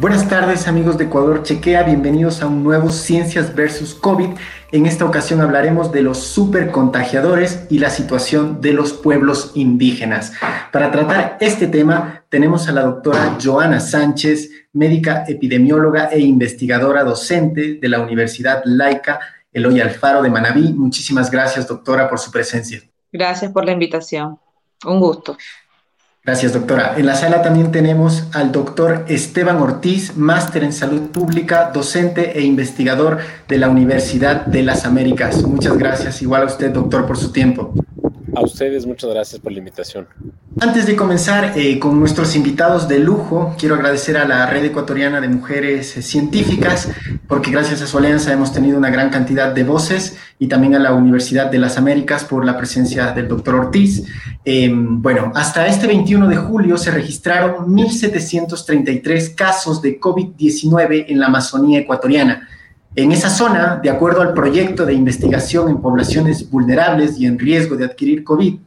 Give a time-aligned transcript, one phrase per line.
[0.00, 4.30] Buenas tardes amigos de Ecuador Chequea, bienvenidos a un nuevo Ciencias versus COVID.
[4.72, 10.32] En esta ocasión hablaremos de los supercontagiadores y la situación de los pueblos indígenas.
[10.72, 17.74] Para tratar este tema tenemos a la doctora Joana Sánchez, médica epidemióloga e investigadora docente
[17.74, 19.20] de la Universidad Laica
[19.52, 20.72] Eloy Alfaro de Manabí.
[20.72, 22.80] Muchísimas gracias doctora por su presencia.
[23.12, 24.38] Gracias por la invitación.
[24.86, 25.36] Un gusto.
[26.30, 26.94] Gracias, doctora.
[26.96, 32.42] En la sala también tenemos al doctor Esteban Ortiz, máster en salud pública, docente e
[32.42, 35.42] investigador de la Universidad de las Américas.
[35.42, 37.74] Muchas gracias, igual a usted, doctor, por su tiempo.
[38.36, 40.06] A ustedes muchas gracias por la invitación.
[40.62, 45.18] Antes de comenzar eh, con nuestros invitados de lujo, quiero agradecer a la Red Ecuatoriana
[45.18, 46.90] de Mujeres Científicas,
[47.26, 50.78] porque gracias a su alianza hemos tenido una gran cantidad de voces, y también a
[50.78, 54.04] la Universidad de las Américas por la presencia del doctor Ortiz.
[54.44, 61.26] Em, bueno, hasta este 21 de julio se registraron 1.733 casos de COVID-19 en la
[61.28, 62.46] Amazonía ecuatoriana
[62.96, 67.76] en esa zona, de acuerdo al proyecto de investigación en poblaciones vulnerables y en riesgo
[67.76, 68.58] de adquirir COVID,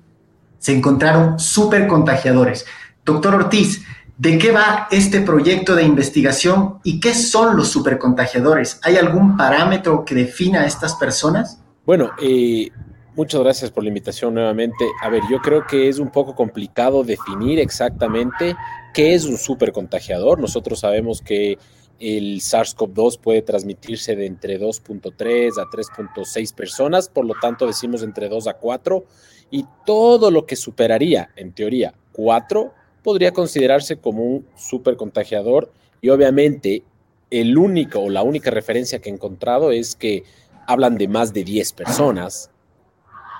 [0.63, 2.65] se encontraron supercontagiadores.
[3.03, 3.83] Doctor Ortiz,
[4.17, 8.79] ¿de qué va este proyecto de investigación y qué son los supercontagiadores?
[8.81, 11.59] ¿Hay algún parámetro que defina a estas personas?
[11.85, 12.69] Bueno, eh,
[13.13, 14.85] muchas gracias por la invitación nuevamente.
[15.01, 18.55] A ver, yo creo que es un poco complicado definir exactamente
[18.93, 20.39] qué es un supercontagiador.
[20.39, 21.57] Nosotros sabemos que
[21.99, 28.29] el SARS-CoV-2 puede transmitirse de entre 2.3 a 3.6 personas, por lo tanto decimos entre
[28.29, 29.05] 2 a 4,
[29.51, 36.83] y todo lo que superaría, en teoría, 4 podría considerarse como un supercontagiador y obviamente
[37.29, 40.23] el único o la única referencia que he encontrado es que
[40.67, 42.49] hablan de más de 10 personas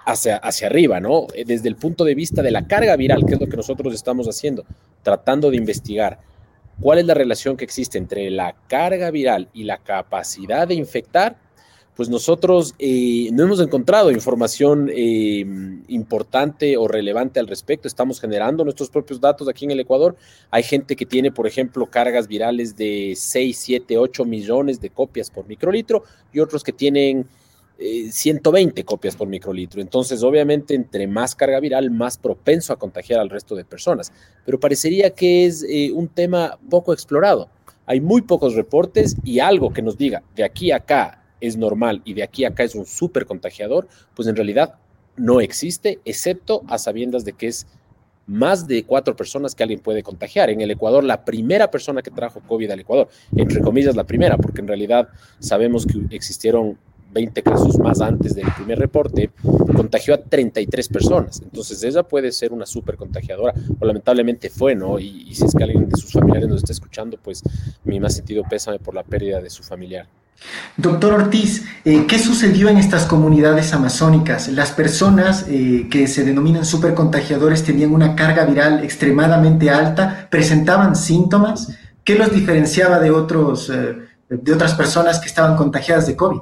[0.06, 1.28] hacia, hacia arriba, ¿no?
[1.46, 4.28] Desde el punto de vista de la carga viral, que es lo que nosotros estamos
[4.28, 4.66] haciendo,
[5.02, 6.20] tratando de investigar
[6.80, 11.38] ¿Cuál es la relación que existe entre la carga viral y la capacidad de infectar?
[11.96, 15.46] Pues nosotros eh, no hemos encontrado información eh,
[15.88, 17.88] importante o relevante al respecto.
[17.88, 20.16] Estamos generando nuestros propios datos aquí en el Ecuador.
[20.50, 25.30] Hay gente que tiene, por ejemplo, cargas virales de 6, 7, 8 millones de copias
[25.30, 27.28] por microlitro y otros que tienen
[28.12, 29.82] 120 eh, copias por microlitro.
[29.82, 34.12] Entonces, obviamente, entre más carga viral, más propenso a contagiar al resto de personas.
[34.46, 37.50] Pero parecería que es eh, un tema poco explorado.
[37.86, 42.02] Hay muy pocos reportes y algo que nos diga de aquí a acá es normal
[42.06, 44.76] y de aquí a acá es un súper contagiador, pues en realidad
[45.18, 47.68] no existe, excepto a sabiendas de que es
[48.26, 50.50] más de cuatro personas que alguien puede contagiar.
[50.50, 54.38] En el Ecuador, la primera persona que trajo COVID al Ecuador, entre comillas la primera,
[54.38, 56.78] porque en realidad sabemos que existieron
[57.14, 59.30] 20 casos más antes del primer reporte,
[59.76, 61.42] contagió a 33 personas.
[61.42, 65.00] Entonces, ella puede ser una súper contagiadora, o lamentablemente fue, ¿no?
[65.00, 67.44] Y, si es que alguien de sus familiares nos está escuchando, pues
[67.84, 70.08] mi más sentido pésame por la pérdida de su familiar.
[70.76, 74.50] Doctor Ortiz, eh, ¿qué sucedió en estas comunidades amazónicas?
[74.50, 81.70] Las personas eh, que se denominan supercontagiadores tenían una carga viral extremadamente alta, presentaban síntomas.
[82.04, 83.96] ¿Qué los diferenciaba de, otros, eh,
[84.30, 86.42] de otras personas que estaban contagiadas de COVID?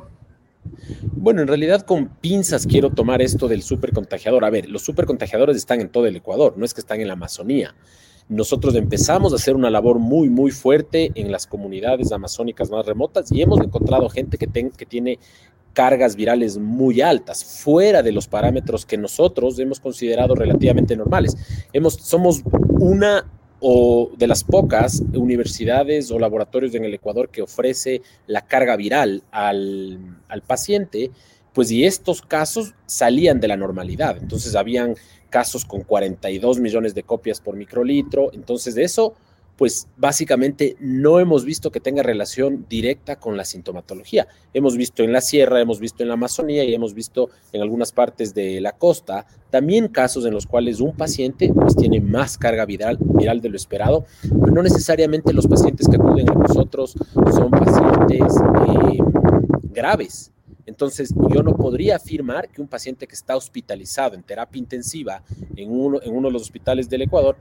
[1.13, 4.45] Bueno, en realidad con pinzas quiero tomar esto del supercontagiador.
[4.45, 7.13] A ver, los supercontagiadores están en todo el Ecuador, no es que están en la
[7.13, 7.75] Amazonía.
[8.29, 13.31] Nosotros empezamos a hacer una labor muy, muy fuerte en las comunidades amazónicas más remotas
[13.31, 15.19] y hemos encontrado gente que, tiene
[15.73, 21.35] cargas virales muy altas, fuera de los parámetros que nosotros hemos considerado relativamente normales.
[21.73, 22.41] Hemos, somos
[22.79, 23.25] una
[23.61, 29.23] o de las pocas universidades o laboratorios en el Ecuador que ofrece la carga viral
[29.31, 31.11] al, al paciente,
[31.53, 34.17] pues y estos casos salían de la normalidad.
[34.17, 34.95] Entonces habían
[35.29, 38.31] casos con 42 millones de copias por microlitro.
[38.33, 39.16] Entonces eso
[39.61, 44.28] pues básicamente no hemos visto que tenga relación directa con la sintomatología.
[44.55, 47.91] Hemos visto en la sierra, hemos visto en la Amazonía y hemos visto en algunas
[47.91, 52.66] partes de la costa también casos en los cuales un paciente pues, tiene más carga
[52.66, 56.96] viral, viral de lo esperado, pero no necesariamente los pacientes que acuden a nosotros
[57.31, 58.34] son pacientes
[58.67, 58.97] eh,
[59.66, 60.31] graves.
[60.66, 65.22] Entonces, yo no podría afirmar que un paciente que está hospitalizado en terapia intensiva
[65.55, 67.37] en uno, en uno de los hospitales del Ecuador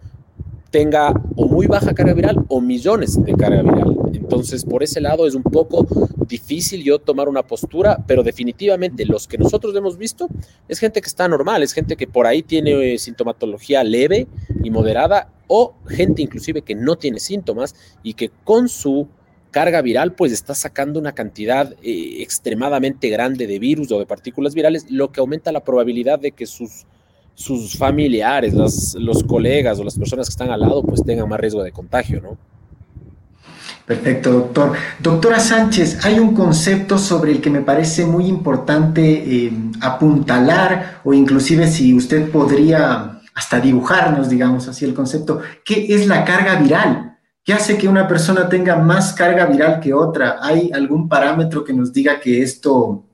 [0.71, 3.97] tenga o muy baja carga viral o millones de carga viral.
[4.13, 5.87] Entonces, por ese lado es un poco
[6.29, 10.29] difícil yo tomar una postura, pero definitivamente los que nosotros hemos visto
[10.69, 14.29] es gente que está normal, es gente que por ahí tiene eh, sintomatología leve
[14.63, 17.75] y moderada o gente inclusive que no tiene síntomas
[18.05, 19.09] y que con su
[19.51, 24.55] carga viral pues está sacando una cantidad eh, extremadamente grande de virus o de partículas
[24.55, 26.87] virales, lo que aumenta la probabilidad de que sus
[27.41, 28.53] sus familiares,
[28.95, 32.21] los colegas o las personas que están al lado, pues tengan más riesgo de contagio,
[32.21, 32.37] ¿no?
[33.87, 34.73] Perfecto, doctor.
[35.01, 41.15] Doctora Sánchez, hay un concepto sobre el que me parece muy importante eh, apuntalar o
[41.15, 47.17] inclusive si usted podría hasta dibujarnos, digamos así, el concepto, ¿qué es la carga viral?
[47.43, 50.37] ¿Qué hace que una persona tenga más carga viral que otra?
[50.43, 53.07] ¿Hay algún parámetro que nos diga que esto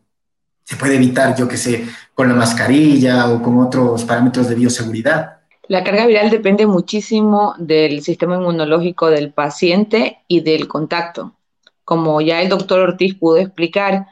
[0.66, 5.36] se puede evitar, yo que sé, con la mascarilla o con otros parámetros de bioseguridad.
[5.68, 11.36] La carga viral depende muchísimo del sistema inmunológico del paciente y del contacto.
[11.84, 14.06] Como ya el doctor Ortiz pudo explicar,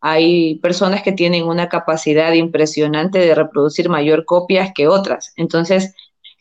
[0.00, 5.32] hay personas que tienen una capacidad impresionante de reproducir mayor copias que otras.
[5.34, 5.92] Entonces,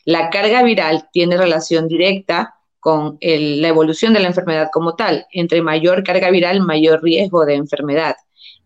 [0.04, 5.26] la carga viral tiene relación directa con la evolución de la enfermedad como tal.
[5.32, 8.16] Entre mayor carga viral, mayor riesgo de enfermedad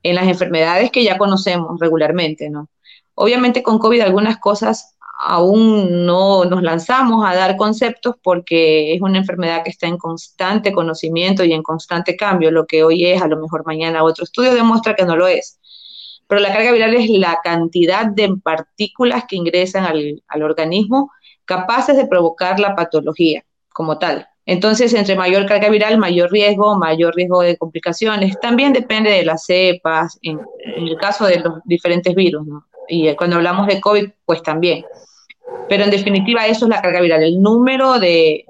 [0.03, 2.69] en las enfermedades que ya conocemos regularmente, ¿no?
[3.15, 9.17] Obviamente con COVID algunas cosas aún no nos lanzamos a dar conceptos porque es una
[9.17, 12.51] enfermedad que está en constante conocimiento y en constante cambio.
[12.51, 15.59] Lo que hoy es, a lo mejor mañana otro estudio demuestra que no lo es.
[16.27, 21.11] Pero la carga viral es la cantidad de partículas que ingresan al, organismo
[21.43, 23.43] capaces de provocar la patología
[23.73, 24.27] como tal.
[24.49, 28.39] Entonces, entre mayor carga viral, mayor riesgo, mayor riesgo de complicaciones.
[28.39, 30.39] También depende de las cepas, en,
[30.75, 32.47] el caso de los diferentes virus.
[32.87, 34.83] Y cuando hablamos de COVID, pues también.
[35.67, 38.45] Pero en definitiva, eso es la carga viral, el número de,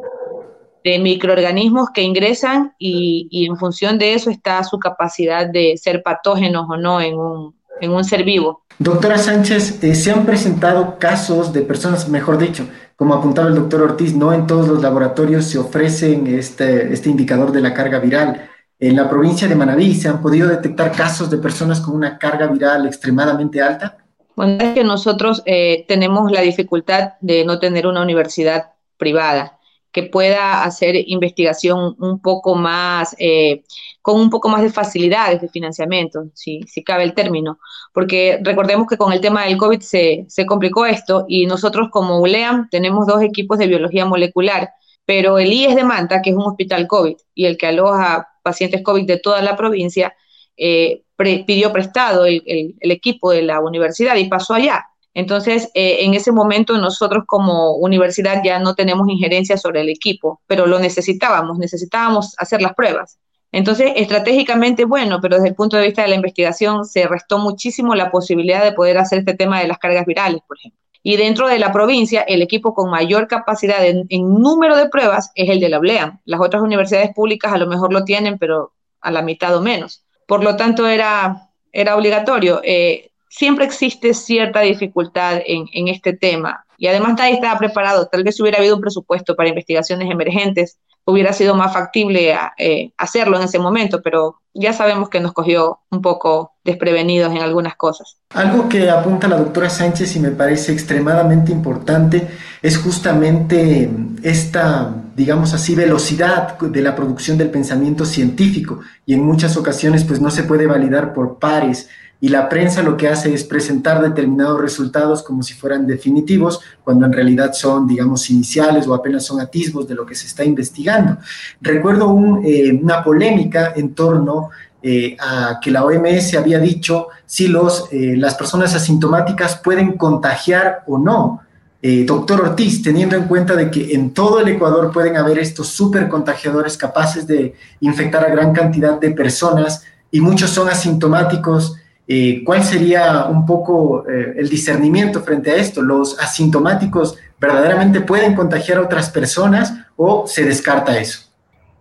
[0.86, 6.78] microorganismos que ingresan y, en función de eso está su capacidad de ser patógenos o
[6.78, 8.64] no en un, en un ser vivo.
[8.78, 12.66] Doctora Sánchez, eh, se han presentado casos de personas, mejor dicho,
[12.96, 17.52] como apuntaba el doctor Ortiz, no en todos los laboratorios se ofrecen este, este indicador
[17.52, 18.50] de la carga viral.
[18.80, 22.48] En la provincia de Manabí se han podido detectar casos de personas con una carga
[22.48, 23.98] viral extremadamente alta.
[24.36, 29.59] Bueno, es que nosotros eh, tenemos la dificultad de no tener una universidad privada
[29.92, 33.64] que pueda hacer investigación un poco más, eh,
[34.02, 37.60] con un poco más de facilidades de financiamiento, si, si cabe el término,
[37.94, 42.20] porque recordemos que con el tema del COVID se, se complicó esto y nosotros como
[42.20, 44.70] ULEAM tenemos dos equipos de biología molecular,
[45.06, 48.84] pero el IES de Manta, que es un hospital COVID y el que aloja pacientes
[48.84, 50.14] COVID de toda la provincia,
[50.56, 52.44] eh, pidió prestado el,
[52.80, 54.86] el equipo de la universidad y pasó allá.
[55.14, 60.42] Entonces, eh, en ese momento nosotros como universidad ya no tenemos injerencia sobre el equipo,
[60.48, 63.18] pero lo necesitábamos, necesitábamos hacer las pruebas.
[63.52, 67.96] Entonces, estratégicamente, bueno, pero desde el punto de vista de la investigación se restó muchísimo
[67.96, 70.80] la posibilidad de poder hacer este tema de las cargas virales, por ejemplo.
[71.02, 75.50] Y dentro de la provincia, el equipo con mayor capacidad en, número de pruebas es
[75.50, 76.20] el de la ULEAM.
[76.26, 80.04] Las otras universidades públicas a lo mejor lo tienen, pero a la mitad o menos.
[80.28, 81.50] Por lo tanto, era,
[81.96, 82.62] obligatorio.
[82.64, 86.66] Eh, siempre existe cierta dificultad en, este tema.
[86.78, 88.08] Y además nadie estaba preparado.
[88.08, 93.38] Tal vez hubiera habido un presupuesto para investigaciones emergentes, hubiera sido más factible eh, hacerlo
[93.38, 98.18] en ese momento, pero ya sabemos que nos cogió un poco desprevenidos en algunas cosas.
[98.34, 102.28] Algo que apunta la doctora Sánchez y me parece extremadamente importante
[102.62, 103.90] es justamente
[104.24, 110.20] esta, digamos así, velocidad de la producción del pensamiento científico y en muchas ocasiones pues
[110.20, 111.90] no se puede validar por pares
[112.22, 117.06] y la prensa lo que hace es presentar determinados resultados como si fueran definitivos, cuando
[117.06, 121.18] en realidad son, digamos, iniciales o apenas son atisbos de lo que se está investigando.
[121.62, 124.50] Recuerdo eh, una polémica en torno
[124.84, 130.84] eh, a que la OMS había dicho si los, eh, las personas asintomáticas pueden contagiar
[130.88, 131.42] o no.
[131.82, 136.10] doctor Ortiz, teniendo en cuenta de que en todo el Ecuador pueden haber estos super
[136.10, 141.79] contagiadores capaces de infectar a gran cantidad de personas y muchos son asintomáticos,
[142.12, 145.80] eh, ¿Cuál sería un poco eh, el discernimiento frente a esto?
[145.84, 151.30] ¿Los asintomáticos verdaderamente pueden contagiar a otras personas o se descarta eso?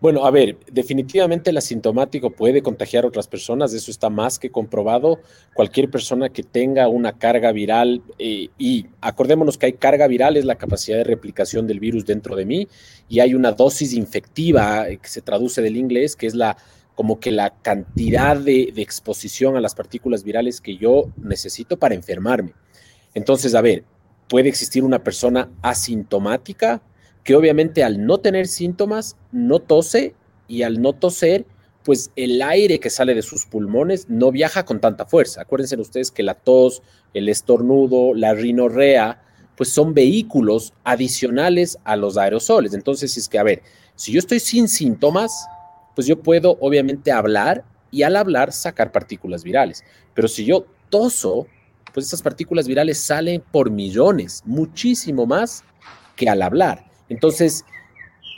[0.03, 4.51] Bueno, a ver, definitivamente el asintomático puede contagiar a otras personas, eso está más que
[4.51, 5.19] comprobado.
[5.55, 10.45] Cualquier persona que tenga una carga viral, eh, y acordémonos que hay carga viral, es
[10.45, 12.69] la capacidad de replicación del virus dentro de mí,
[13.09, 16.59] y hay una dosis infectiva que se traduce del inglés, que es la
[16.99, 22.55] como que la cantidad de, exposición a las partículas virales que yo necesito para enfermarme.
[23.15, 23.85] Entonces, a ver,
[24.29, 26.83] puede existir una persona asintomática
[27.23, 30.17] que obviamente al no tener síntomas, no tose
[30.49, 31.47] y al no toser,
[31.85, 35.43] pues el aire que sale de sus pulmones no viaja con tanta fuerza.
[35.43, 36.83] Acuérdense ustedes que la tos,
[37.15, 39.23] el estornudo, la rinorrea,
[39.57, 42.75] pues son vehículos adicionales a los aerosoles.
[42.75, 43.63] Entonces, es que, a ver,
[43.95, 45.47] si yo estoy sin síntomas,
[45.99, 49.83] pues yo puedo obviamente hablar y al hablar sacar partículas virales.
[50.15, 51.49] Pero si yo toso,
[51.93, 55.65] pues esas partículas virales salen por millones, muchísimo más
[56.15, 56.85] que al hablar.
[57.09, 57.65] Entonces,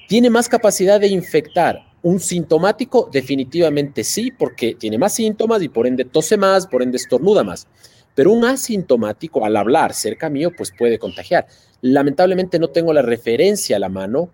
[0.09, 3.11] ¿tiene más capacidad de infectar un sintomático?
[3.12, 7.67] Definitivamente sí, porque tiene más síntomas y por ende tose más, por ende estornuda más.
[8.14, 11.47] Pero un asintomático al hablar cerca mío, pues puede contagiar.
[11.83, 14.31] Lamentablemente no tengo la referencia a la mano,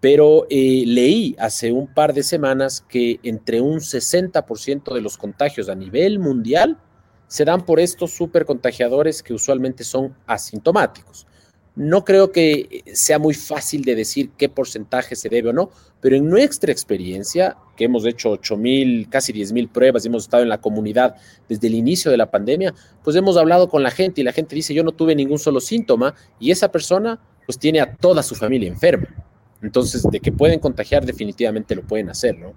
[0.00, 5.68] pero eh, leí hace un par de semanas que entre un 60% de los contagios
[5.68, 6.78] a nivel mundial
[7.26, 11.26] se dan por estos supercontagiadores que usualmente son asintomáticos.
[11.74, 16.16] No creo que sea muy fácil de decir qué porcentaje se debe o no, pero
[16.16, 20.42] en nuestra experiencia, que hemos hecho 8 mil, casi 10 mil pruebas, y hemos estado
[20.42, 21.14] en la comunidad
[21.48, 22.74] desde el inicio de la pandemia,
[23.04, 25.60] pues hemos hablado con la gente y la gente dice, yo no tuve ningún solo
[25.60, 29.27] síntoma y esa persona pues tiene a toda su familia enferma.
[29.62, 32.54] Entonces, de que pueden contagiar, definitivamente lo pueden hacer, ¿no?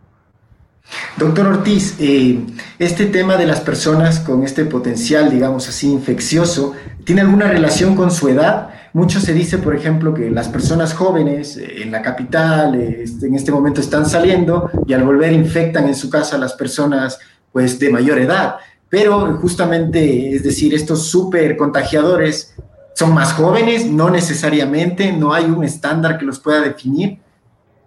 [1.17, 2.39] Doctor Ortiz, eh,
[2.79, 8.12] este tema de las personas con este potencial, digamos así, infeccioso, ¿tiene alguna relación con
[8.12, 8.70] su edad?
[8.93, 13.27] Mucho se dice, por ejemplo, que las personas jóvenes eh, en la capital eh, este,
[13.27, 17.20] en este momento están saliendo y al volver infectan en su casa a las personas
[17.51, 18.55] pues de mayor edad.
[18.89, 22.53] Pero justamente, es decir, estos super contagiadores
[23.01, 27.17] son más jóvenes, no necesariamente, no hay un estándar que los pueda definir.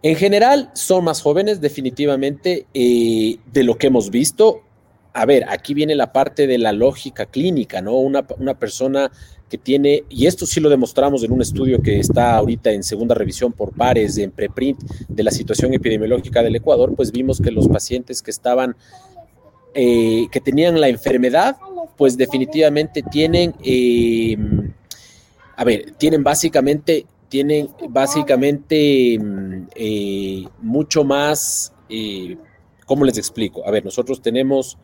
[0.02, 4.62] En general, son más jóvenes, definitivamente, eh, de lo que hemos visto.
[5.12, 7.94] A ver, aquí viene la parte de la lógica clínica, ¿no?
[7.94, 9.12] Una, una persona
[9.49, 13.14] que tiene, y esto sí lo demostramos en un estudio que está ahorita en segunda
[13.14, 17.68] revisión por pares en preprint de la situación epidemiológica del Ecuador, pues vimos que los
[17.68, 18.75] pacientes que estaban,
[19.75, 21.56] eh, que tenían la enfermedad,
[21.97, 24.37] pues definitivamente tienen, eh,
[25.56, 31.73] a ver, tienen básicamente, tienen básicamente mm, eh, mucho más,
[32.87, 33.66] ¿cómo les explico?
[33.66, 34.78] A ver, nosotros tenemos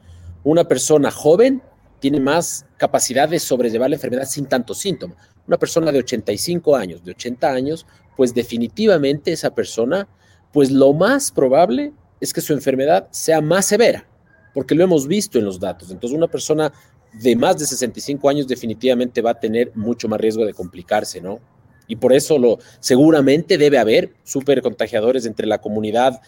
[0.45, 1.63] una persona joven
[2.01, 5.19] tiene más capacidad de sobrellevar la enfermedad sin tantos síntomas.
[5.47, 7.87] Una persona de 85 años, de 80 años,
[8.17, 10.09] pues definitivamente esa persona,
[10.53, 14.09] pues lo más probable es que su enfermedad sea más severa,
[14.55, 15.91] porque lo hemos visto en los datos.
[15.91, 16.73] Entonces, una persona
[17.13, 21.41] de más de 65 años definitivamente va a tener mucho más riesgo de complicarse, ¿no?
[21.87, 26.21] Y por eso lo seguramente debe haber supercontagiadores entre la comunidad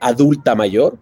[0.00, 0.98] adulta mayor,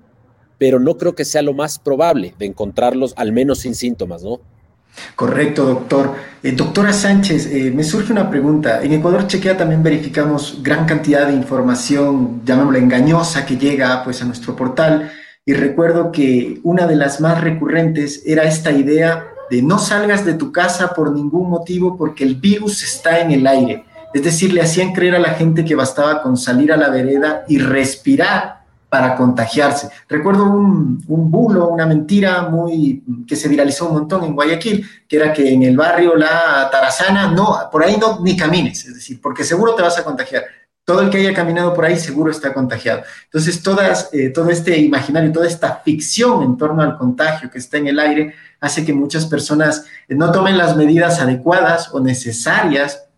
[0.59, 4.41] pero no creo que sea lo más probable de encontrarlos, al menos sin síntomas, ¿no?
[5.15, 6.15] Correcto, doctor.
[6.43, 8.83] Eh, doctora Sánchez, eh, me surge una pregunta.
[8.83, 14.25] En Ecuador Chequea también verificamos gran cantidad de información, llamémosla engañosa, que llega pues, a
[14.25, 15.11] nuestro portal.
[15.49, 20.35] Y recuerdo que una de las más recurrentes era esta idea de no salgas de
[20.35, 23.85] tu casa por ningún motivo porque el virus está en el aire.
[24.13, 27.45] Es decir, le hacían creer a la gente que bastaba con salir a la vereda
[27.47, 29.89] y respirar para contagiarse.
[30.09, 35.33] Recuerdo un, bulo, una mentira muy que se viralizó un montón en Guayaquil, que era
[35.33, 39.45] que en el barrio La Tarazana, no, por ahí no ni camines, es decir, porque
[39.45, 40.43] seguro te vas a contagiar.
[40.87, 43.03] Todo el que haya caminado por ahí seguro está contagiado.
[43.25, 43.61] Entonces,
[44.13, 47.99] eh, todo este imaginario, toda esta ficción en torno al contagio que está en el
[47.99, 53.09] aire hace que muchas personas eh, no tomen las medidas adecuadas o necesarias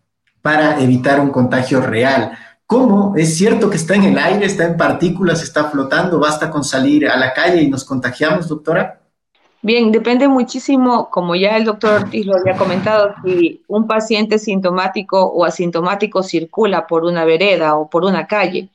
[0.40, 2.38] para evitar un contagio real.
[2.64, 3.14] ¿Cómo?
[3.16, 7.06] Es cierto que está en el aire, está en partículas, está flotando, basta con salir
[7.06, 8.97] a la calle y nos contagiamos, doctora.
[9.60, 15.20] Bien, depende muchísimo, como ya el doctor Ortiz lo había comentado, si un paciente sintomático
[15.20, 18.70] o asintomático circula por una vereda o por una calle.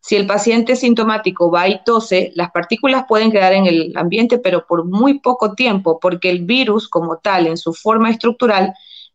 [0.00, 4.66] Si el paciente sintomático va y tose, las partículas pueden quedar en el ambiente, pero
[4.66, 8.74] por muy poco tiempo, porque el virus como tal, en su forma estructural,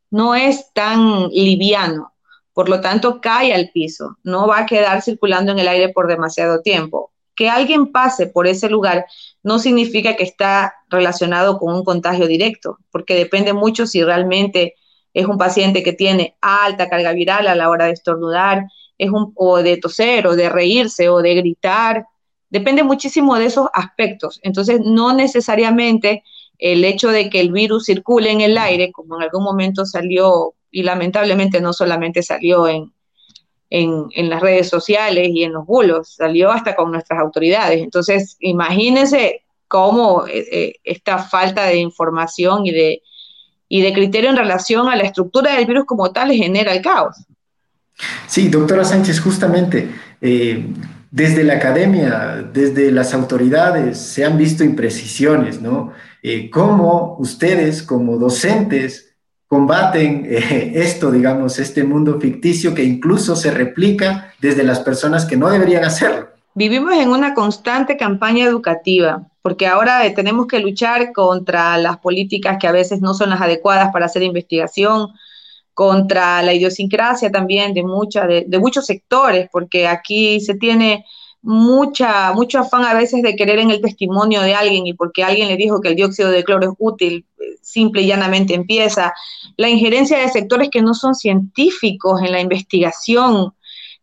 [0.09, 2.13] no es tan liviano.
[2.53, 6.07] Por lo tanto, cae al piso, no va a quedar circulando en el aire por
[6.07, 7.12] demasiado tiempo.
[7.35, 9.05] Que alguien pase por ese lugar
[9.41, 14.75] no significa que está relacionado con un contagio directo, porque depende mucho si realmente
[15.13, 18.65] es un paciente que tiene alta carga viral a la hora de estornudar,
[18.97, 22.05] es un, o de toser, o de reírse, o de gritar.
[22.49, 24.39] Depende muchísimo de esos aspectos.
[24.43, 26.23] Entonces, no necesariamente
[26.57, 30.53] el hecho de que el virus circule en el aire, como en algún momento salió
[30.71, 32.93] y lamentablemente no solamente salió en,
[33.73, 37.81] en, las redes sociales y en los bulos, salió hasta con nuestras autoridades.
[37.81, 43.01] Entonces, imagínense cómo eh, eh, esta falta de información y de,
[43.67, 47.15] y de criterio en relación a la estructura del virus como tal genera el caos.
[48.27, 49.89] Sí, doctora Sánchez, justamente
[50.21, 50.67] eh,
[51.09, 55.93] desde la academia, desde las autoridades, se han visto imprecisiones, ¿no?
[56.21, 59.12] Eh, ¿Cómo ustedes como docentes
[59.53, 65.37] combaten eh, esto, digamos, este mundo ficticio que incluso se replica desde las personas que
[65.37, 66.29] no deberían hacerlo?
[66.55, 72.65] Vivimos en una constante campaña educativa, porque ahora tenemos que luchar contra las políticas que
[72.67, 75.09] a veces no son las adecuadas para hacer investigación,
[75.75, 81.05] contra la idiosincrasia también de, mucha, de, muchos sectores, porque aquí se tiene
[81.43, 85.49] mucha, mucho afán a veces de querer en el testimonio de alguien y porque alguien
[85.49, 87.25] le dijo que el dióxido de cloro es útil,
[87.61, 89.13] simple y llanamente empieza.
[89.57, 93.53] La injerencia de sectores que no son científicos en la investigación,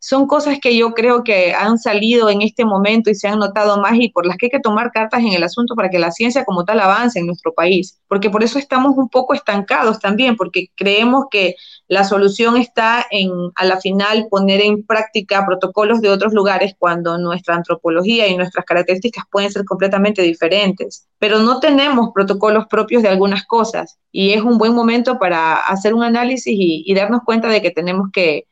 [0.03, 3.83] son cosas que yo creo que han salido en este momento y se han notado
[3.83, 6.11] más y por las que hay que tomar cartas en el asunto para que la
[6.11, 8.01] ciencia como tal avance en nuestro país.
[8.09, 11.55] Porque por eso estamos un poco estancados también, porque creemos que
[11.87, 17.19] la solución está en, a la final, poner en práctica protocolos de otros lugares cuando
[17.19, 21.09] nuestra antropología y nuestras características pueden ser completamente diferentes.
[21.19, 25.93] Pero no tenemos protocolos propios de algunas cosas y es un buen momento para hacer
[25.93, 28.47] un análisis y darnos cuenta de que tenemos que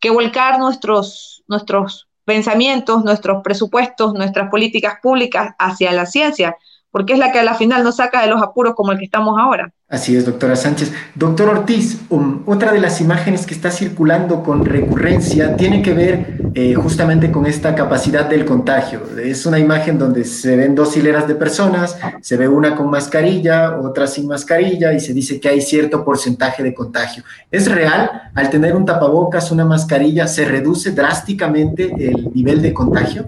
[0.00, 6.56] que volcar nuestros, nuestros pensamientos, nuestros presupuestos, nuestras políticas públicas hacia la ciencia,
[6.90, 9.04] porque es la que a la final nos saca de los apuros como el que
[9.04, 9.70] estamos ahora.
[9.90, 10.92] Así es, doctora Sánchez.
[11.14, 16.50] Doctor Ortiz, um, otra de las imágenes que está circulando con recurrencia tiene que ver
[16.54, 19.00] eh, justamente con esta capacidad del contagio.
[19.18, 23.78] Es una imagen donde se ven dos hileras de personas, se ve una con mascarilla,
[23.78, 27.24] otra sin mascarilla y se dice que hay cierto porcentaje de contagio.
[27.50, 28.30] ¿Es real?
[28.34, 33.24] Al tener un tapabocas, una mascarilla, ¿se reduce drásticamente el nivel de contagio?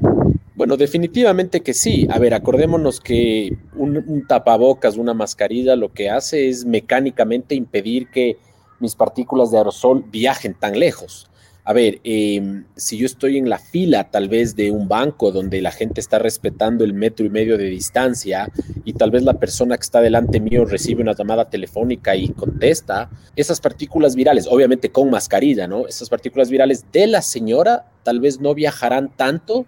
[0.61, 2.07] Bueno, definitivamente que sí.
[2.11, 8.37] A ver, acordémonos que un, tapabocas, una mascarilla, lo que hace es mecánicamente impedir que
[8.79, 11.31] mis partículas de aerosol viajen tan lejos.
[11.65, 15.63] A ver, em, si yo estoy en la fila tal vez de un banco donde
[15.63, 18.47] la gente está respetando el metro y medio de distancia
[18.85, 23.09] y tal vez la persona que está delante mío recibe una llamada telefónica y contesta,
[23.35, 25.87] esas partículas virales, obviamente con mascarilla, ¿no?
[25.87, 29.65] Esas partículas virales de la señora tal vez no viajarán tanto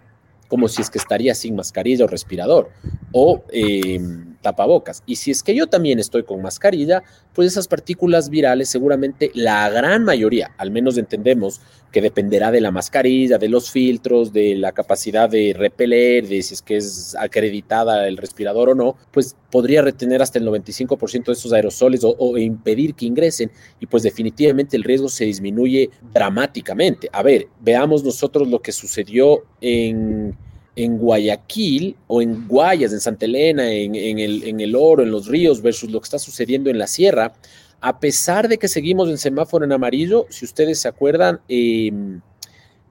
[0.53, 2.69] como si es que estaría sin mascarilla o respirador.
[3.11, 5.03] O em, tapabocas.
[5.07, 7.03] Y si es que yo también estoy con mascarilla,
[7.35, 12.71] pues esas partículas virales seguramente la gran mayoría, al menos entendemos que dependerá de la
[12.71, 18.09] mascarilla, de los filtros, de la capacidad de repeler, de si es que es acreditada
[18.09, 22.39] el respirador o no, pues podría retener hasta el 95% de esos aerosoles o, o
[22.39, 27.09] impedir que ingresen y pues definitivamente el riesgo se disminuye dramáticamente.
[27.13, 30.37] A ver, veamos nosotros lo que sucedió en
[30.75, 35.27] en Guayaquil o en Guayas, en Santa Elena, en, el, en, el, Oro, en los
[35.27, 37.35] ríos, versus lo que está sucediendo en la sierra,
[37.81, 42.21] a pesar de que seguimos en semáforo en amarillo, si ustedes se acuerdan, em,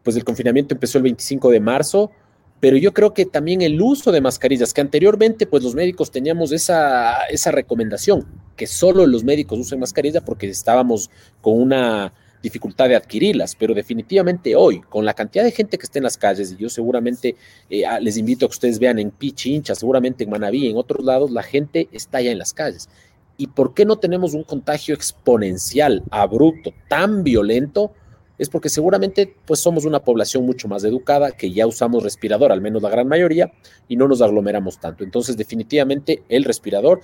[0.03, 2.11] pues el confinamiento empezó el 25 de marzo,
[2.59, 6.51] pero yo creo que también el uso de mascarillas, que anteriormente pues los médicos teníamos
[6.51, 11.09] esa, esa recomendación, que solo los médicos usen mascarilla porque estábamos
[11.41, 15.99] con una dificultad de adquirirlas, pero definitivamente hoy, con la cantidad de gente que está
[15.99, 17.35] en las calles, y yo seguramente
[17.69, 21.31] eh, les invito a que ustedes vean en Pichincha, seguramente en Manaví, en otros lados,
[21.31, 22.89] la gente está ya en las calles.
[23.37, 27.93] ¿Y por qué no tenemos un contagio exponencial, abrupto, tan violento?
[28.37, 32.61] Es porque seguramente pues somos una población mucho más educada, que ya usamos respirador, al
[32.61, 33.51] menos la gran mayoría,
[33.87, 35.03] y no nos aglomeramos tanto.
[35.03, 37.01] Entonces, definitivamente el respirador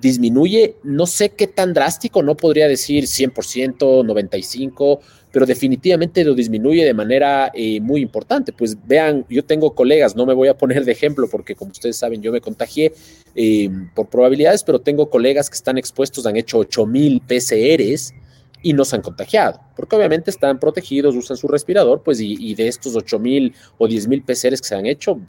[0.00, 5.00] disminuye, no sé qué tan drástico, no podría decir 100%, 95%,
[5.32, 8.52] pero definitivamente lo disminuye de manera eh, muy importante.
[8.52, 11.96] Pues vean, yo tengo colegas, no me voy a poner de ejemplo porque como ustedes
[11.96, 12.92] saben, yo me contagié
[13.34, 18.14] eh, por probabilidades, pero tengo colegas que están expuestos, han hecho 8000 PCRs
[18.62, 22.66] y no se han contagiado, porque obviamente están protegidos, usan su respirador, pues y, de
[22.66, 25.20] estos 8000 o 10000 PCRs que se han hecho,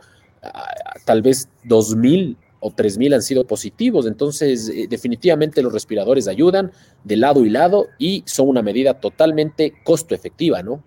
[1.06, 4.07] tal vez 2000 o 3.000 han sido positivos.
[4.07, 6.71] Entonces, eh, definitivamente los respiradores ayudan
[7.03, 10.81] de lado y lado y son una medida totalmente costo efectiva, ¿no?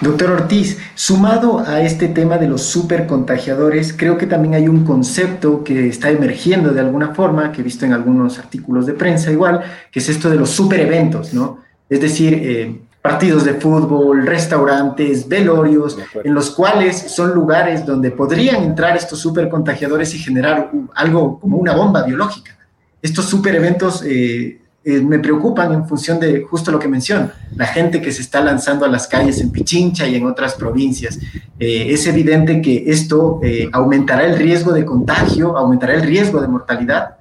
[0.00, 5.64] Doctor Ortiz, sumado a este tema de los supercontagiadores, creo que también hay un concepto
[5.64, 9.62] que está emergiendo de alguna forma, que he visto en algunos artículos de prensa igual,
[9.90, 11.60] que es esto de los supereventos, ¿no?
[11.88, 18.62] Es decir, eh, partidos de fútbol, restaurantes, velorios, en los cuales son lugares donde podrían
[18.62, 22.56] entrar estos supercontagiadores y generar algo como una bomba biológica.
[23.02, 27.66] Estos super eventos eh, eh, me preocupan en función de justo lo que menciono, la
[27.66, 31.18] gente que se está lanzando a las calles en Pichincha y en otras provincias.
[31.58, 33.40] Eh, es evidente que esto
[33.72, 37.16] aumentará el riesgo de contagio, aumentará el riesgo de mortalidad.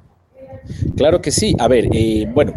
[0.96, 1.56] Claro que sí.
[1.58, 1.90] A ver,
[2.36, 2.54] bueno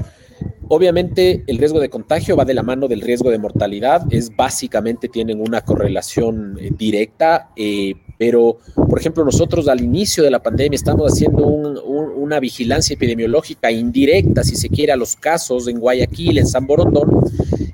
[0.68, 5.09] Obviamente el riesgo de contagio va de la mano del riesgo de mortalidad, es básicamente
[5.09, 10.77] tienen una correlación eh, directa, eh, pero por ejemplo nosotros al inicio de la pandemia
[10.77, 16.46] estamos haciendo una vigilancia epidemiológica indirecta, si se quiere, a los casos en Guayaquil, en
[16.46, 17.11] San Borondón,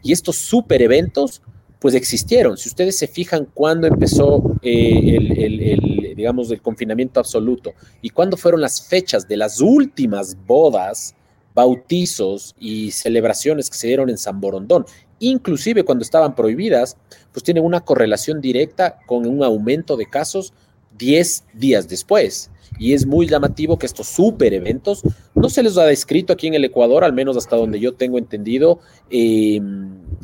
[0.03, 1.42] y estos super eventos
[1.79, 2.57] pues existieron.
[2.57, 7.72] Si ustedes se fijan cuándo empezó eh, el, digamos, el confinamiento absoluto
[8.03, 11.14] y cuándo fueron las fechas de las últimas bodas,
[11.60, 14.86] bautizos y celebraciones que se dieron en San Borondón,
[15.18, 16.96] inclusive cuando estaban prohibidas,
[17.32, 20.54] pues tienen una correlación directa con un aumento de casos
[20.96, 22.50] 10 días después.
[22.80, 25.02] Y es muy llamativo que estos super eventos
[25.34, 28.16] no se les ha descrito aquí en el Ecuador, al menos hasta donde yo tengo
[28.16, 28.80] entendido.
[29.10, 29.60] Eh,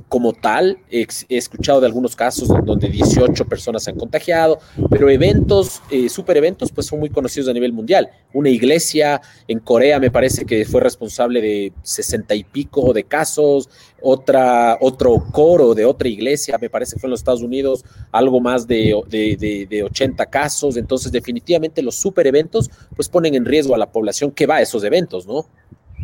[0.08, 0.78] como tal.
[0.90, 4.58] He, escuchado de algunos casos donde 18 personas se han contagiado,
[4.90, 8.08] pero eventos, eh, super eventos, pues son muy conocidos a nivel mundial.
[8.32, 13.68] Una iglesia en Corea me parece que fue responsable de 60 y pico de casos,
[14.08, 18.40] otra, otro coro de otra iglesia, me parece que fue en los Estados Unidos, algo
[18.40, 20.76] más de, de, de 80 casos.
[20.76, 24.62] Entonces, definitivamente los super eventos, pues ponen en riesgo a la población que va a
[24.62, 25.46] esos eventos, ¿no?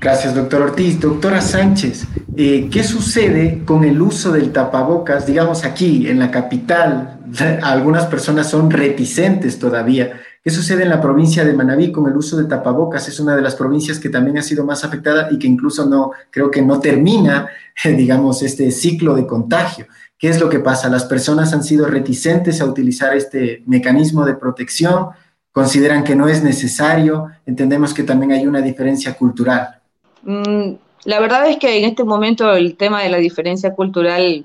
[0.03, 0.99] Gracias, doctor Ortiz.
[0.99, 5.27] Doctora Sánchez, eh, ¿qué sucede con el uso del tapabocas?
[5.27, 7.21] Digamos aquí, en la capital,
[7.63, 10.21] algunas personas son reticentes todavía.
[10.43, 13.07] ¿Qué sucede en la provincia de Manabí con el uso de tapabocas?
[13.07, 16.11] Es una de las provincias que también ha sido más afectada y que incluso no,
[16.31, 17.49] creo que no termina,
[17.85, 19.87] digamos, este ciclo de contagio.
[20.19, 20.89] ¿Qué es lo que pasa?
[20.89, 25.11] Las personas han sido reticentes a utilizar este mecanismo de protección,
[25.53, 29.81] consideran que no es necesario, entendemos que también hay una diferencia cultural.
[30.23, 30.73] Mm,
[31.05, 34.45] la verdad es que en este momento el tema de la diferencia cultural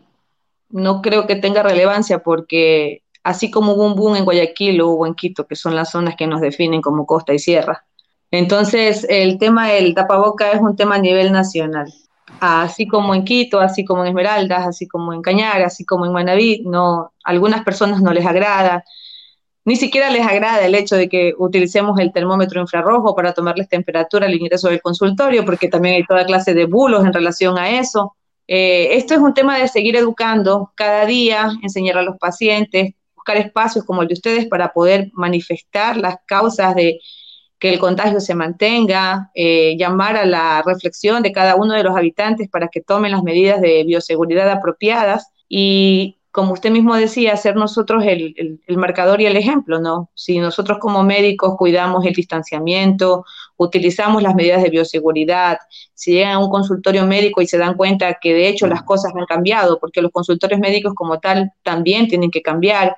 [0.69, 5.13] no creo que tenga relevancia porque así como hubo un boom en Guayaquil o en
[5.13, 7.85] Quito, que son las zonas que nos definen como costa y sierra.
[8.31, 11.93] Entonces, el tema del tapaboca es un tema a nivel nacional.
[12.39, 16.13] Así como en Quito, así como en Esmeraldas, así como en Cañar, así como en
[16.13, 18.85] Manaví, no, algunas personas no les agrada,
[19.65, 24.25] ni siquiera les agrada el hecho de que utilicemos el termómetro infrarrojo para tomarles temperatura
[24.25, 28.15] al ingreso del consultorio, porque también hay toda clase de bulos en relación a eso.
[28.47, 32.93] Eh, esto es un tema de seguir educando cada día, enseñar a los pacientes,
[33.27, 36.99] buscar espacios como el de ustedes para poder manifestar las causas de
[37.59, 41.97] que el contagio se mantenga, eh, llamar a la reflexión de cada uno de los
[41.97, 45.31] habitantes para que tomen las medidas de bioseguridad apropiadas.
[45.49, 50.11] Y como usted mismo decía, ser nosotros el, marcador y el ejemplo, ¿no?
[50.13, 55.57] Si nosotros como médicos cuidamos el distanciamiento, utilizamos las medidas de bioseguridad,
[55.95, 59.13] si llegan a un consultorio médico y se dan cuenta que de hecho las cosas
[59.15, 62.95] han cambiado, porque los consultorios médicos como tal también tienen que cambiar,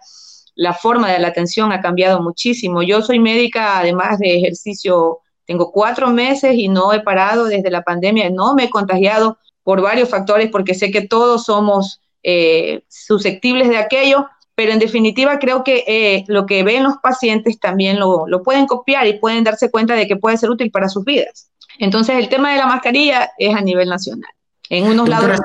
[0.55, 2.83] la forma de la atención ha cambiado muchísimo.
[2.83, 7.83] Yo soy médica, además de ejercicio, tengo cuatro meses y no he parado desde la
[7.83, 13.69] pandemia, no me he contagiado por varios factores, porque sé que todos somos eh, susceptibles
[13.69, 18.43] de aquello, pero en definitiva creo que eh, lo que ven los pacientes también lo,
[18.43, 21.49] pueden copiar y pueden darse cuenta de que puede ser útil para sus vidas.
[21.79, 24.29] Entonces el tema de la mascarilla es a nivel nacional.
[24.69, 25.39] En unos lados...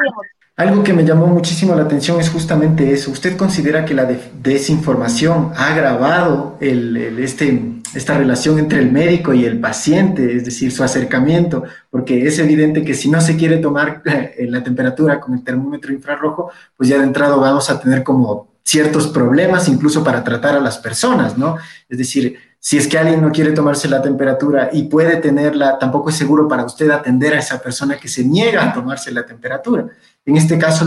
[0.57, 3.11] Algo que me llamó muchísimo la atención es justamente eso.
[3.11, 7.61] ¿Usted considera que la desinformación ha agravado el, este,
[7.95, 11.65] esta relación entre el médico y el paciente, es decir, su acercamiento?
[11.91, 15.93] Porque es evidente que si no se quiere tomar eh, la temperatura con el termómetro
[15.93, 20.61] infrarrojo, pues ya de entrada vamos a tener como ciertos problemas incluso para tratar a
[20.61, 21.57] las personas, ¿no?
[21.89, 26.09] Es decir, si es que alguien no quiere tomarse la temperatura y puede tenerla, tampoco
[26.09, 29.87] es seguro para usted atender a esa persona que se niega a tomarse la temperatura.
[30.25, 30.85] En este caso,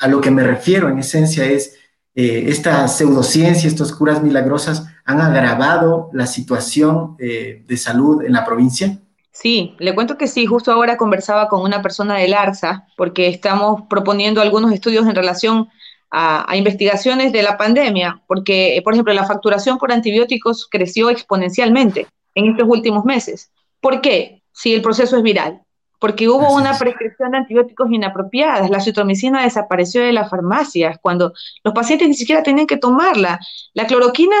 [0.00, 1.77] a lo que me refiero en esencia es
[2.20, 8.44] eh, esta pseudociencia, estas curas milagrosas han agravado la situación eh, de salud en la
[8.44, 8.98] provincia.
[9.30, 13.82] Sí, le cuento que sí, justo ahora conversaba con una persona del ARSA porque estamos
[13.88, 15.68] proponiendo algunos estudios en relación
[16.10, 22.50] a, investigaciones de la pandemia, porque, por ejemplo, la facturación por antibióticos creció exponencialmente en
[22.50, 23.52] estos últimos meses.
[23.80, 24.42] ¿Por qué?
[24.50, 25.62] Si el proceso es viral.
[25.98, 28.70] Porque hubo una prescripción de antibióticos inapropiadas.
[28.70, 31.32] La citromicina desapareció de las farmacias cuando
[31.64, 33.40] los pacientes ni siquiera tenían que tomarla.
[33.74, 34.36] La cloroquina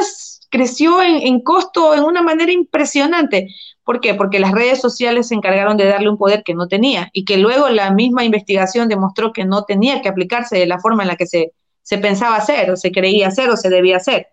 [0.50, 3.48] creció en, en costo en una manera impresionante.
[3.84, 4.14] ¿Por qué?
[4.14, 7.38] Porque las redes sociales se encargaron de darle un poder que no tenía y que
[7.38, 11.16] luego la misma investigación demostró que no tenía que aplicarse de la forma en la
[11.16, 11.52] que se
[11.88, 14.26] se pensaba hacer o se creía hacer o se debía hacer.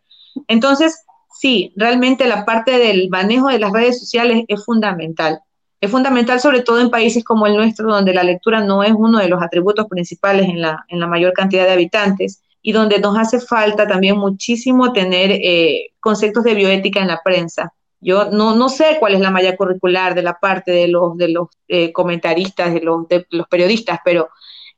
[0.49, 1.05] Entonces,
[1.39, 5.39] sí, realmente la parte del manejo de las redes sociales es fundamental.
[5.86, 9.19] Es fundamental sobre todo en países como el nuestro, donde la lectura no es uno
[9.19, 13.15] de los atributos principales en la, en la mayor cantidad de habitantes y donde nos
[13.19, 17.71] hace falta también muchísimo tener eh, conceptos de bioética en la prensa.
[18.02, 21.28] Yo no, no sé cuál es la malla curricular de la parte de los, de
[21.28, 24.30] los eh, comentaristas, de los, de los periodistas, pero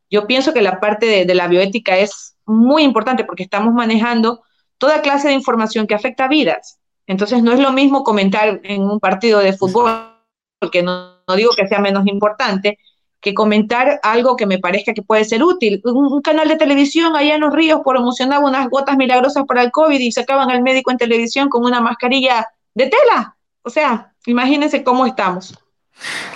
[0.09, 4.41] yo pienso que la parte de, de, la bioética es muy importante porque estamos manejando
[4.77, 6.79] toda clase de información que afecta a vidas.
[7.05, 10.16] Entonces no es lo mismo comentar en un partido de fútbol,
[10.59, 12.79] porque no, digo que sea menos importante,
[13.21, 15.81] que comentar algo que me parezca que puede ser útil.
[15.83, 19.99] Un, canal de televisión allá en los ríos promocionaba unas gotas milagrosas para el COVID
[19.99, 23.35] y sacaban al médico en televisión con una mascarilla de tela.
[23.63, 25.57] O sea, imagínense cómo estamos.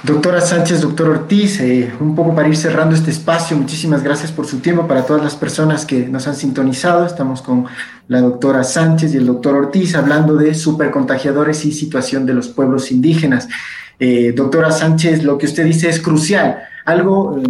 [0.04, 4.48] Doctora Sánchez, doctor Ortiz, eh, un poco para ir cerrando este espacio, muchísimas gracias por
[4.48, 7.06] su tiempo para todas las personas que nos han sintonizado.
[7.06, 7.68] Estamos con
[8.08, 12.92] la doctora Sánchez y el doctor Ortiz hablando de supercontagiadores y situación de los pueblos
[12.92, 13.48] indígenas.
[14.04, 16.64] Eh, doctora Sánchez, lo que usted dice es crucial.
[16.86, 17.44] Algo eh,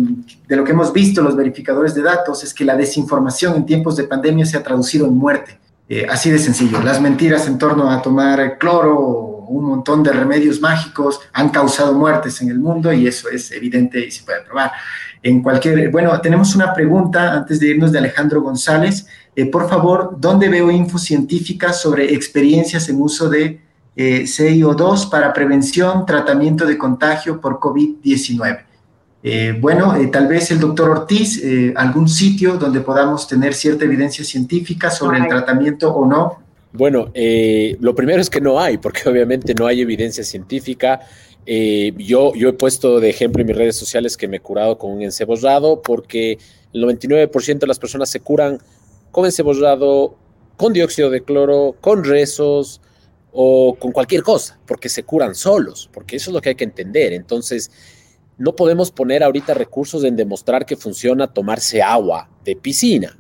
[0.50, 3.96] de lo que hemos visto los verificadores de datos es que la desinformación en tiempos
[3.96, 5.58] de pandemia se ha traducido en muerte.
[5.88, 6.82] Eh, así de sencillo.
[6.82, 11.94] Las mentiras en torno a tomar cloro o un montón de remedios mágicos han causado
[11.94, 14.74] muertes en el mundo y eso es evidente y se puede probar.
[15.24, 19.08] En cualquier, bueno, tenemos una pregunta antes de irnos de Alejandro González.
[19.38, 25.34] Eh, por favor, ¿dónde veo info científica sobre experiencias en uso de eh, CIO2 para
[25.34, 28.66] prevención, tratamiento de contagio por COVID-19?
[29.24, 33.86] Eh, bueno, eh, tal vez el doctor Ortiz, eh, algún sitio donde podamos tener cierta
[33.86, 36.40] evidencia científica sobre el tratamiento o no.
[36.74, 37.12] Bueno,
[37.80, 41.02] lo primero es que no hay, porque obviamente no hay evidencia científica.
[41.46, 44.92] yo, yo he puesto de ejemplo en mis redes sociales que me he curado con
[44.92, 46.40] un encebollado, porque
[46.74, 48.60] el 99% de las personas se curan
[49.12, 50.16] con encebollado,
[50.56, 52.80] con dióxido de cloro, con rezos
[53.32, 56.63] o con cualquier cosa, porque se curan solos, porque eso es lo que hay que
[56.63, 57.13] entender.
[57.13, 57.72] Entonces,
[58.38, 63.17] no podemos poner ahorita recursos en demostrar que funciona tomarse agua de piscina.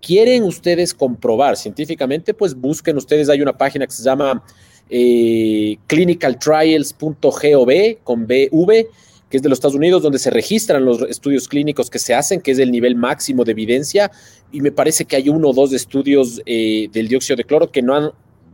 [0.00, 2.34] ¿Quieren ustedes comprobar científicamente?
[2.34, 4.44] Pues busquen ustedes, hay una página que se llama
[4.90, 7.70] eh, clinicaltrials.gov
[8.04, 8.86] con BV,
[9.28, 12.40] que es de los Estados Unidos, donde se registran los estudios clínicos que se hacen,
[12.40, 14.10] que es el nivel máximo de evidencia,
[14.52, 17.82] y me parece que hay uno o dos estudios eh, del dióxido de cloro que
[17.82, 18.10] no han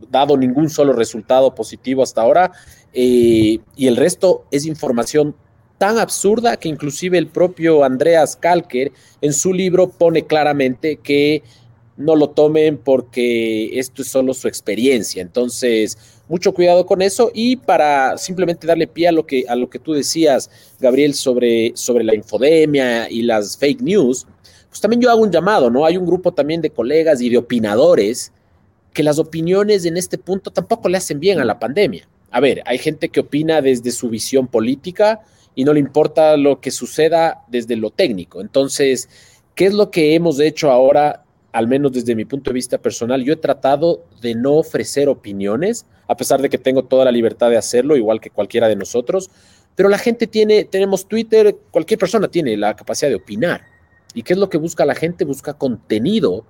[0.09, 2.51] dado ningún solo resultado positivo hasta ahora,
[2.93, 5.35] eh, y el resto es información
[5.77, 11.43] tan absurda que inclusive el propio Andreas Kalker en su libro pone claramente que
[11.97, 15.21] no lo tomen porque esto es solo su experiencia.
[15.21, 19.69] Entonces, mucho cuidado con eso y para simplemente darle pie a lo que, a lo
[19.69, 24.25] que tú decías, Gabriel, sobre, sobre la infodemia y las fake news,
[24.69, 25.85] pues también yo hago un llamado, ¿no?
[25.85, 28.31] Hay un grupo también de colegas y de opinadores
[28.95, 32.07] que las opiniones en este punto tampoco le hacen bien a la pandemia.
[32.31, 35.21] A ver, hay gente que opina desde su visión política,
[35.55, 38.41] y no le importa lo que suceda desde lo técnico.
[38.41, 39.09] Entonces,
[39.55, 41.23] ¿qué es lo que hemos hecho ahora?
[41.53, 45.85] Al menos desde mi punto de vista personal, yo he tratado de no ofrecer opiniones,
[46.07, 49.31] a pesar de que tengo toda la libertad de hacerlo, igual que cualquiera de nosotros,
[49.75, 53.61] pero la gente tiene, tenemos Twitter, cualquier persona tiene la capacidad de opinar.
[54.13, 55.25] ¿Y qué es lo que busca la gente?
[55.25, 56.45] Busca contenido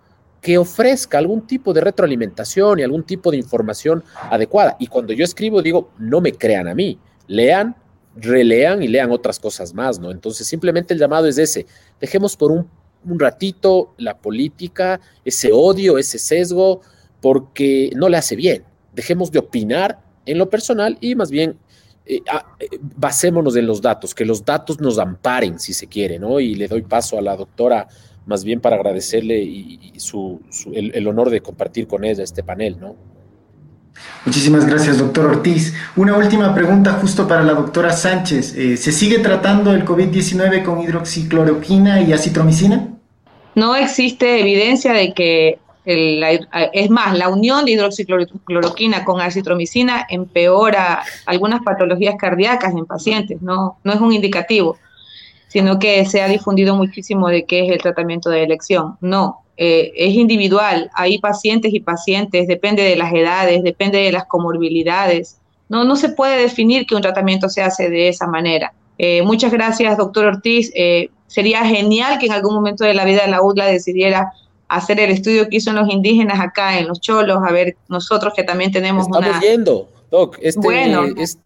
[0.45, 4.77] que ofrezca algún tipo de retroalimentación y algún tipo de información adecuada.
[4.79, 7.75] Y cuando yo escribo, digo, no me crean a mí, lean
[8.15, 10.11] relean y lean otras cosas más, ¿no?
[10.11, 11.65] Entonces simplemente el llamado es ese,
[11.99, 12.69] dejemos por un,
[13.17, 16.81] ratito la política, ese odio, ese sesgo,
[17.21, 18.63] porque no le hace bien.
[18.93, 21.57] Dejemos de opinar en lo personal y más bien
[22.05, 26.19] eh, ah, eh, basémonos en los datos, que los datos nos amparen si se quiere,
[26.19, 26.39] ¿no?
[26.39, 27.87] Y le doy paso a la doctora
[28.25, 30.41] más bien para agradecerle y, su,
[30.73, 32.95] el honor de compartir con ella este panel, ¿no?
[34.25, 35.73] Muchísimas gracias, doctor Ortiz.
[35.95, 38.55] Una última pregunta justo para la doctora Sánchez.
[38.55, 42.89] Eh, ¿Se sigue tratando el COVID-19 con hidroxicloroquina y acitromicina?
[43.53, 51.61] No existe evidencia de que, es más, la unión de hidroxicloroquina con acitromicina empeora algunas
[51.61, 54.77] patologías cardíacas en pacientes, no, no es un indicativo,
[55.47, 58.97] sino que se ha difundido muchísimo de qué es el tratamiento de elección.
[59.01, 64.25] No, eh, es individual, hay pacientes y pacientes, depende de las edades, depende de las
[64.25, 65.37] comorbilidades.
[65.69, 68.73] No, no se puede definir que un tratamiento se hace de esa manera.
[68.97, 70.71] Eh, muchas gracias, doctor Ortiz.
[70.75, 74.31] Eh, sería genial que en algún momento de la vida de la UDLA decidiera
[74.67, 78.33] hacer el estudio que hizo en los indígenas acá, en los cholos, a ver nosotros
[78.35, 81.05] que también tenemos Estamos yendo, Doc, este, bueno.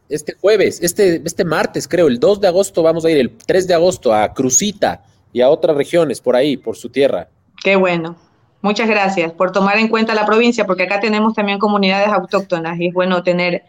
[0.09, 3.67] este jueves, este, este martes creo, el 2 de agosto vamos a ir, el 3
[3.67, 7.27] de agosto a Crucita y a otras regiones por ahí, por su tierra.
[7.63, 8.15] Qué bueno.
[8.61, 12.87] Muchas gracias por tomar en cuenta la provincia, porque acá tenemos también comunidades autóctonas y
[12.87, 13.63] es bueno tener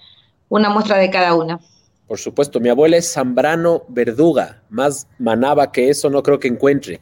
[0.49, 1.61] una muestra de cada una.
[2.09, 7.01] Por supuesto, mi abuela es Zambrano Verduga, más manaba que eso no creo que encuentre.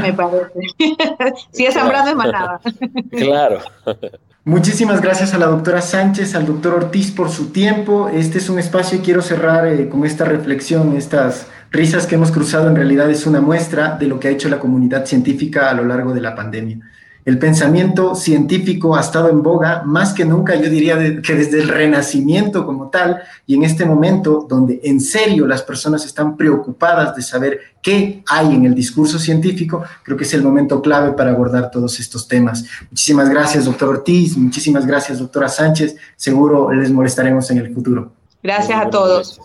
[0.00, 0.50] Me parece.
[1.52, 2.60] si es Zambrano es manaba.
[3.10, 3.60] claro.
[4.48, 8.08] Muchísimas gracias a la doctora Sánchez, al doctor Ortiz por su tiempo.
[8.08, 12.30] Este es un espacio y quiero cerrar eh, con esta reflexión, estas risas que hemos
[12.30, 15.74] cruzado en realidad es una muestra de lo que ha hecho la comunidad científica a
[15.74, 16.78] lo largo de la pandemia.
[17.26, 21.66] El pensamiento científico ha estado en boga más que nunca, yo diría que desde el
[21.66, 27.22] renacimiento como tal, y en este momento donde en serio las personas están preocupadas de
[27.22, 31.72] saber qué hay en el discurso científico, creo que es el momento clave para abordar
[31.72, 32.64] todos estos temas.
[32.92, 38.12] Muchísimas gracias, doctor Ortiz, muchísimas gracias, doctora Sánchez, seguro les molestaremos en el futuro.
[38.40, 39.40] Gracias a todos.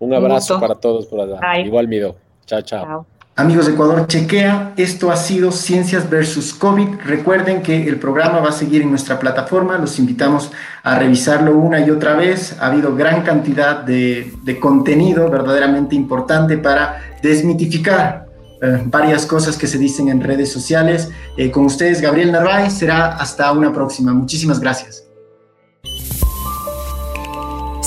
[0.00, 1.60] Un abrazo para todos por allá.
[1.60, 2.16] Igual, Mido.
[2.44, 2.62] chao.
[2.62, 3.06] chao.
[3.36, 7.00] Amigos de Ecuador Chequea, esto ha sido Ciencias versus COVID.
[7.04, 10.52] Recuerden que el programa va a seguir en nuestra plataforma, los invitamos
[10.84, 12.56] a revisarlo una y otra vez.
[12.60, 18.26] Ha habido gran cantidad de, contenido verdaderamente importante para desmitificar
[18.62, 21.10] eh, varias cosas que se dicen en redes sociales.
[21.36, 24.14] Eh, con ustedes, Gabriel Narváez, será hasta una próxima.
[24.14, 25.03] Muchísimas gracias.